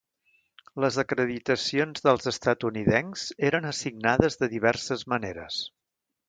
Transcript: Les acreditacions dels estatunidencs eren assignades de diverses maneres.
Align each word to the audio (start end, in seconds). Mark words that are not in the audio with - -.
Les 0.83 0.95
acreditacions 1.01 2.01
dels 2.07 2.25
estatunidencs 2.31 3.27
eren 3.51 3.69
assignades 3.73 4.39
de 4.43 4.51
diverses 4.55 5.05
maneres. 5.15 5.63